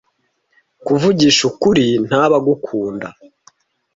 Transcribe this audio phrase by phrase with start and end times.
[0.85, 3.07] Kuvugisha ukuri, ntaba agikunda.